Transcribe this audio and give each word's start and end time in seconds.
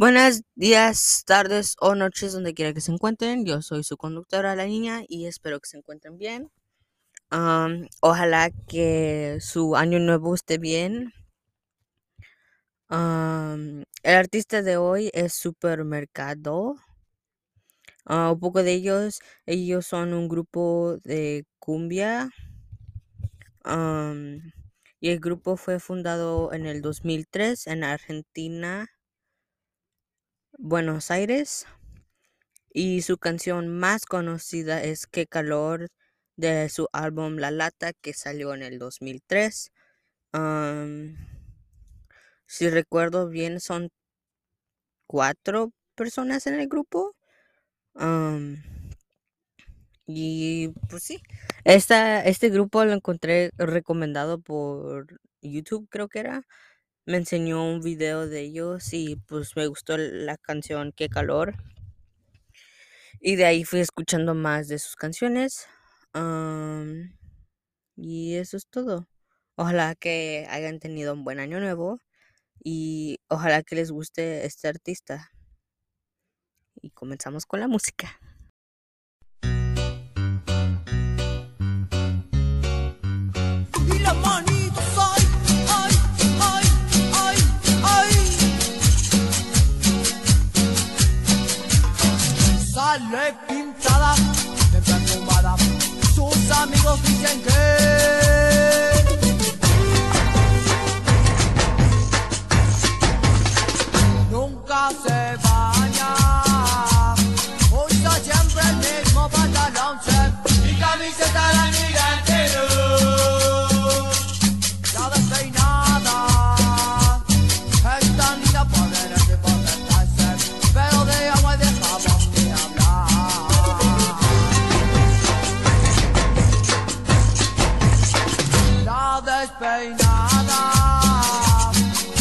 Buenos 0.00 0.44
días, 0.54 1.24
tardes 1.26 1.76
o 1.78 1.94
noches, 1.94 2.32
donde 2.32 2.54
quiera 2.54 2.72
que 2.72 2.80
se 2.80 2.90
encuentren. 2.90 3.44
Yo 3.44 3.60
soy 3.60 3.84
su 3.84 3.98
conductora, 3.98 4.56
la 4.56 4.64
niña, 4.64 5.02
y 5.06 5.26
espero 5.26 5.60
que 5.60 5.68
se 5.68 5.76
encuentren 5.76 6.16
bien. 6.16 6.50
Ojalá 8.00 8.50
que 8.66 9.36
su 9.42 9.76
año 9.76 9.98
nuevo 9.98 10.34
esté 10.34 10.56
bien. 10.56 11.12
El 12.88 13.84
artista 14.02 14.62
de 14.62 14.78
hoy 14.78 15.10
es 15.12 15.34
Supermercado. 15.34 16.76
Ah, 18.06 18.32
un 18.32 18.40
poco 18.40 18.62
de 18.62 18.72
ellos, 18.72 19.18
ellos 19.44 19.84
son 19.84 20.14
un 20.14 20.28
grupo 20.28 20.96
de 21.04 21.44
cumbia. 21.58 22.30
Y 24.98 25.10
el 25.10 25.20
grupo 25.20 25.58
fue 25.58 25.78
fundado 25.78 26.54
en 26.54 26.64
el 26.64 26.80
2003 26.80 27.66
en 27.66 27.84
Argentina, 27.84 28.88
Buenos 30.62 31.10
Aires. 31.10 31.66
Y 32.70 33.00
su 33.00 33.16
canción 33.16 33.68
más 33.68 34.04
conocida 34.04 34.82
es 34.82 35.06
Qué 35.06 35.26
calor 35.26 35.88
de 36.36 36.68
su 36.68 36.86
álbum 36.92 37.36
La 37.36 37.50
Lata 37.50 37.94
que 37.94 38.12
salió 38.12 38.52
en 38.52 38.62
el 38.62 38.78
2003. 38.78 39.72
Am, 40.32 41.16
si 42.46 42.68
recuerdo 42.68 43.28
bien, 43.30 43.58
son 43.58 43.88
cuatro 45.06 45.72
personas 45.94 46.46
en 46.46 46.60
el 46.60 46.68
grupo. 46.68 47.16
Am, 47.94 48.62
y 50.06 50.68
pues 50.90 51.04
sí, 51.04 51.22
esta, 51.64 52.22
este 52.22 52.50
grupo 52.50 52.84
lo 52.84 52.92
encontré 52.92 53.50
recomendado 53.56 54.38
por 54.40 55.20
YouTube, 55.40 55.88
creo 55.88 56.08
que 56.08 56.20
era. 56.20 56.42
Me 57.06 57.16
enseñó 57.16 57.64
un 57.64 57.80
video 57.80 58.28
de 58.28 58.40
ellos 58.40 58.92
y 58.92 59.16
pues 59.26 59.56
me 59.56 59.66
gustó 59.66 59.96
la 59.96 60.36
canción 60.36 60.92
Qué 60.92 61.08
calor. 61.08 61.54
Y 63.20 63.36
de 63.36 63.44
ahí 63.46 63.64
fui 63.64 63.80
escuchando 63.80 64.34
más 64.34 64.68
de 64.68 64.78
sus 64.78 64.96
canciones. 64.96 65.66
y 67.96 68.36
eso 68.36 68.56
es 68.56 68.66
todo. 68.66 69.08
Ojalá 69.56 69.94
que 69.94 70.46
hayan 70.50 70.78
tenido 70.78 71.12
un 71.14 71.24
buen 71.24 71.38
año 71.40 71.60
nuevo 71.60 72.00
y 72.62 73.18
ojalá 73.28 73.62
que 73.62 73.76
les 73.76 73.90
guste 73.90 74.46
este 74.46 74.68
artista. 74.68 75.30
Y 76.82 76.90
comenzamos 76.90 77.46
con 77.46 77.60
la 77.60 77.68
música. 77.68 78.18
Y 83.92 84.02
manitos, 84.02 84.59
pintada 93.48 94.14
de 94.72 94.80
perfumada. 94.82 95.56
Sus 96.14 96.50
amigos 96.52 97.02
dicen 97.02 97.42
que 97.42 97.69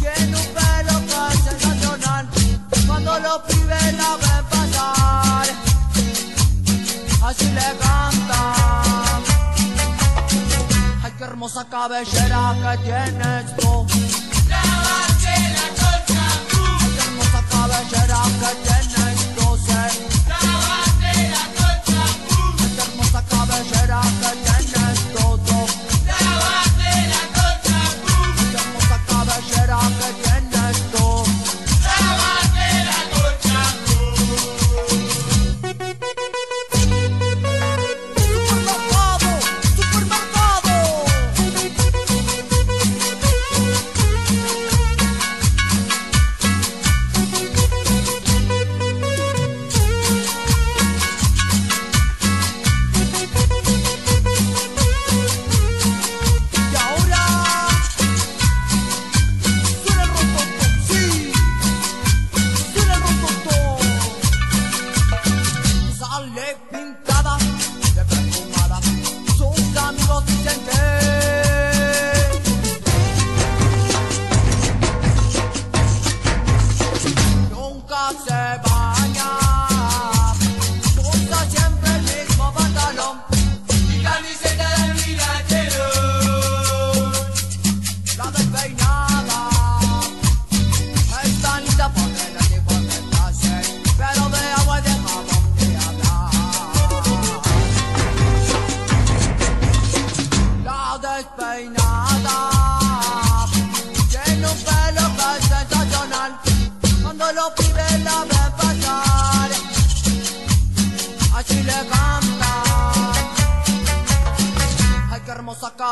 tiene 0.00 0.36
un 0.36 0.46
pelo 0.54 0.94
que 1.06 1.18
es 1.34 1.40
sensacional 1.44 2.28
cuando 2.86 3.18
los 3.18 3.38
pibes 3.42 3.94
la 3.94 4.16
ven 4.16 4.44
pasar. 4.50 5.46
Así 7.22 7.46
le 7.50 7.68
cantan. 7.80 9.22
Ay, 11.02 11.12
qué 11.18 11.24
hermosa 11.24 11.64
cabellera 11.68 12.54
que 12.62 12.78
tienes 12.84 13.56
tú. 13.56 13.86
Ay, 14.50 15.12
qué 16.94 17.00
hermosa 17.06 17.40
cabellera 17.50 18.20
que 18.40 18.50
tienes 18.64 19.29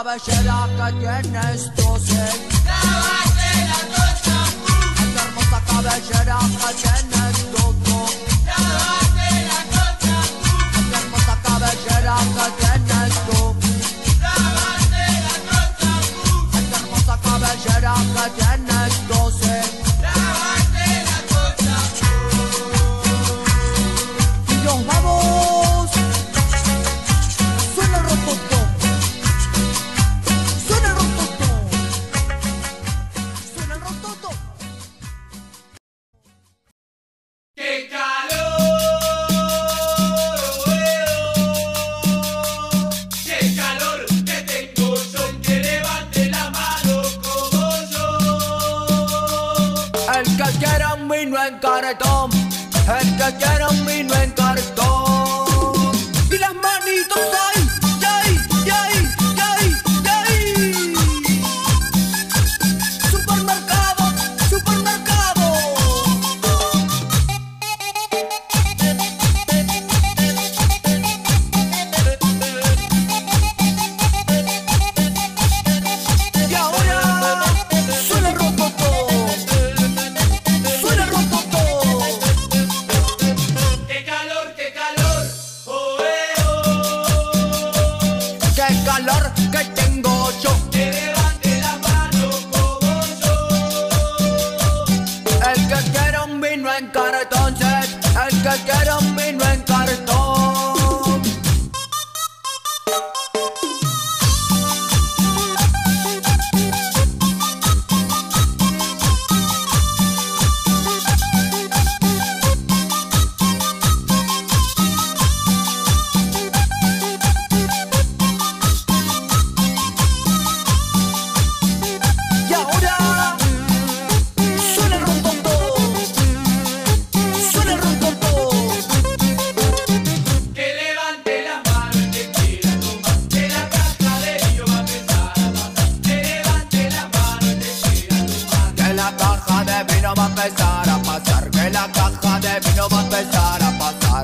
hermosa 0.08 0.18
cabellera 0.24 0.68
que 0.76 0.92
tienes 1.00 1.74
tú, 1.74 1.98
sí. 2.02 2.16
Ay, 2.66 3.28
qué 4.96 5.20
hermosa 5.20 5.60
cabellera 5.66 6.38
que 6.38 6.82
tienes 6.82 7.07
got 51.60 51.84
a 51.84 51.94
dome. 51.98 52.30
Had 52.86 53.06
the 53.18 53.36
get 53.38 53.60
him 53.60 53.88
in 53.88 54.08
when 54.08 54.37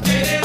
Yeah. 0.06 0.43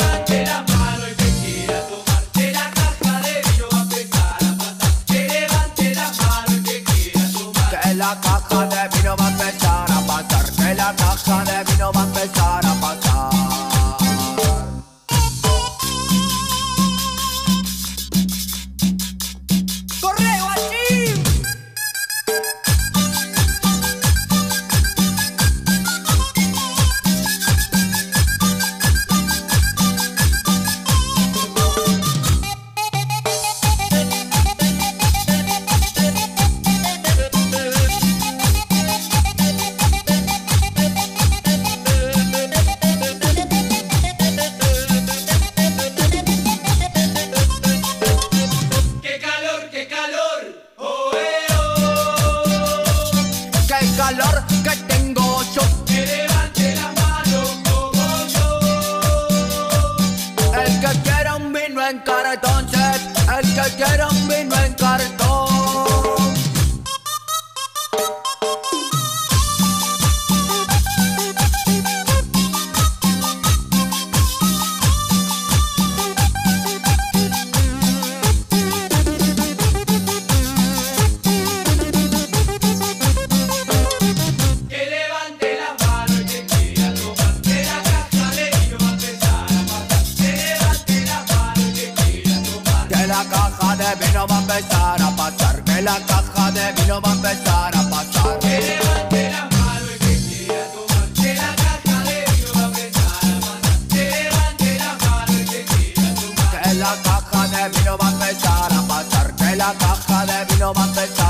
no 110.70 110.74
va 110.74 110.86
a. 110.86 111.29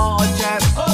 la 0.00 0.89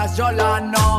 cause 0.00 0.18
all 0.18 0.40
are 0.40 0.60
no 0.62 0.89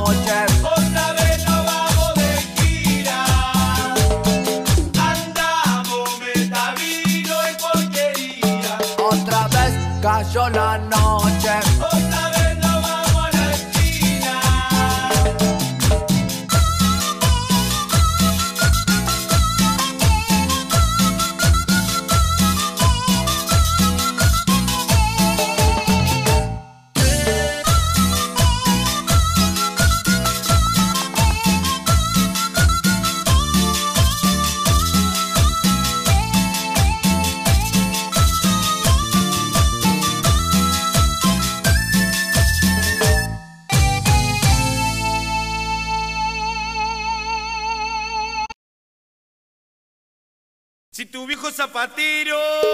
zapatero 51.72 52.71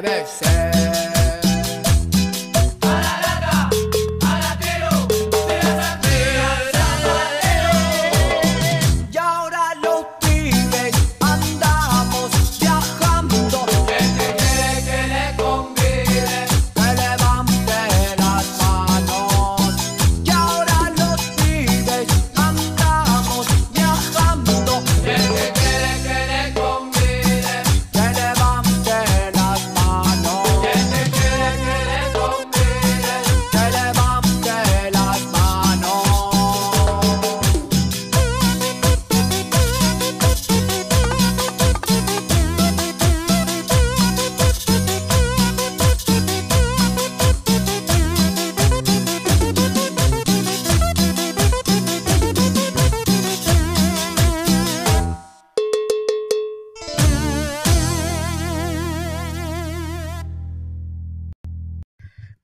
lata 0.00 0.22
de 0.70 1.07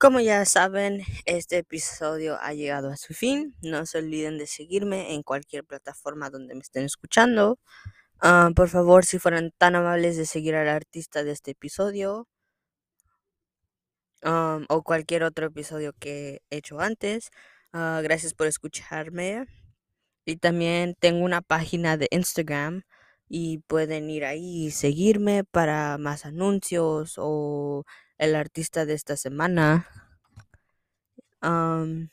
Como 0.05 0.21
ya 0.21 0.45
saben, 0.45 1.01
este 1.25 1.57
episodio 1.57 2.37
ha 2.43 2.53
llegado 2.53 2.91
a 2.91 2.97
su 2.99 3.15
fin. 3.15 3.57
No 3.63 3.87
se 3.87 3.97
olviden 3.97 4.37
de 4.37 4.47
seguirme 4.47 5.15
en 5.15 5.23
cualquier 5.23 5.65
plataforma 5.65 6.29
donde 6.29 6.55
me 6.55 6.61
estén 6.61 6.85
escuchando. 6.85 7.59
Ah, 8.21 8.51
por 8.55 8.69
favor, 8.69 9.07
si 9.07 9.19
fueran 9.19 9.53
tan 9.57 9.77
amables 9.77 10.19
de 10.19 10.27
seguir 10.27 10.57
al 10.57 10.69
artista 10.69 11.25
de 11.25 11.33
este 11.33 11.53
episodio 11.53 12.29
um, 14.23 14.67
o 14.69 14.83
cualquier 14.83 15.23
otro 15.23 15.47
episodio 15.47 15.95
que 15.99 16.43
he 16.51 16.59
hecho 16.59 16.81
antes. 16.81 17.31
Ah, 17.73 18.01
gracias 18.03 18.35
por 18.35 18.47
escucharme. 18.47 19.47
Y 20.27 20.37
también 20.37 20.97
tengo 21.01 21.25
una 21.25 21.41
página 21.41 21.97
de 21.97 22.09
Instagram 22.11 22.83
y 23.27 23.61
pueden 23.69 24.11
ir 24.11 24.27
ahí 24.27 24.67
y 24.67 24.71
seguirme 24.71 25.45
para 25.45 25.97
más 25.97 26.27
anuncios 26.27 27.15
o 27.17 27.85
el 28.25 28.35
artista 28.35 28.87
de 28.87 28.95
esta 28.95 29.17
semana. 29.17 29.87
Am, 31.41 32.11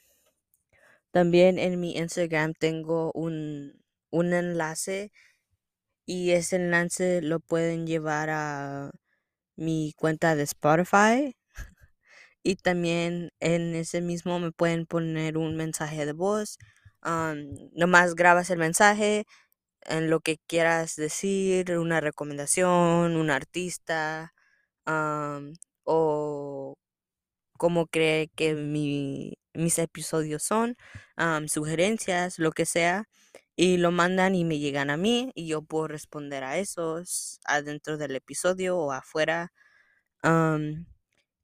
también 1.12 1.60
en 1.60 1.80
mi 1.80 1.98
Instagram 1.98 2.53
tengo 2.53 3.12
un, 3.13 3.82
un 4.12 4.34
enlace 4.34 5.12
y 6.06 6.32
ese 6.32 6.58
enlace 6.58 7.22
lo 7.22 7.39
pueden 7.39 7.88
llevar 7.88 8.30
a 8.32 8.91
mi 9.56 9.94
cuenta 9.98 10.36
de 10.36 10.44
Spotify. 10.44 11.36
Y 12.44 12.56
también 12.58 13.32
en 13.39 13.75
ese 13.75 14.01
mismo 14.01 14.39
me 14.39 14.51
pueden 14.51 14.86
poner 14.88 15.38
un 15.38 15.56
mensaje 15.58 16.06
de 16.06 16.13
voz. 16.13 16.58
nomás 17.74 18.15
grabas 18.15 18.50
el 18.50 18.60
mensaje 18.60 19.25
en 19.84 20.10
lo 20.10 20.20
que 20.22 20.38
quieras 20.48 20.96
decir, 20.96 21.77
una 21.80 22.01
recomendación, 22.01 23.15
un 23.18 23.30
artista, 23.32 24.34
o 25.86 26.76
cómo 27.58 27.88
cree 27.88 28.30
que 28.36 28.56
mi- 28.56 29.34
mis 29.54 29.80
episodios 29.80 30.44
son, 30.44 30.76
sugerencias, 31.48 32.40
lo 32.40 32.52
que 32.52 32.66
sea, 32.66 33.06
y 33.56 33.78
lo 33.78 33.92
mandan 33.92 34.36
y 34.36 34.46
me 34.46 34.60
llegan 34.60 34.90
a 34.90 34.98
mí 34.98 35.32
y 35.36 35.48
yo 35.48 35.62
puedo 35.62 35.88
responder 35.88 36.44
a 36.44 36.58
esos 36.58 37.40
adentro 37.46 37.98
del 37.98 38.15
episodio 38.15 38.78
o 38.78 38.91
afuera. 38.91 39.52
Am, 40.24 40.86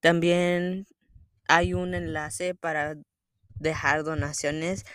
también 0.02 0.88
hay 1.47 1.73
un 1.76 1.93
enlace 1.95 2.56
para 2.56 2.95
dejar 3.60 4.04
donaciones. 4.04 4.86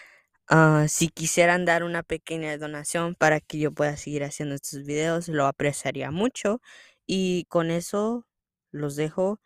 Ah, 0.49 0.87
si 0.89 1.09
quisieran 1.09 1.65
dar 1.65 1.85
una 1.85 2.03
pequeña 2.03 2.57
donación 2.59 3.15
para 3.17 3.41
que 3.41 3.59
yo 3.59 3.73
pueda 3.73 3.97
seguir 3.97 4.25
haciendo 4.25 4.55
estos 4.57 4.85
videos, 4.85 5.29
lo 5.29 5.47
apreciaría 5.47 6.11
mucho. 6.11 6.61
Y 7.07 7.47
con 7.47 7.71
eso 7.71 8.27
los 8.73 8.97
dejo. 8.97 9.41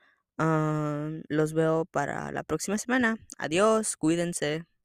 los 1.29 1.53
veo 1.55 1.87
para 1.87 2.33
la 2.33 2.43
próxima 2.45 2.79
semana. 2.79 3.17
Adiós, 3.39 3.97
cuídense. 3.97 4.67